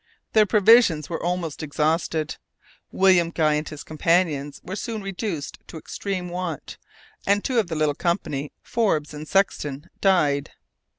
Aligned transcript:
Their 0.33 0.47
provisions 0.47 1.11
were 1.11 1.21
almost 1.23 1.61
exhausted; 1.61 2.37
William 2.91 3.29
Guy 3.29 3.53
and 3.53 3.69
his 3.69 3.83
companions 3.83 4.59
were 4.63 4.75
soon 4.75 5.03
reduced 5.03 5.59
to 5.67 5.77
extreme 5.77 6.27
want, 6.27 6.79
and 7.27 7.43
two 7.43 7.59
of 7.59 7.67
the 7.67 7.75
little 7.75 7.93
company, 7.93 8.51
Forbes 8.63 9.13
and 9.13 9.27
Sexton, 9.27 9.91
died. 10.01 10.53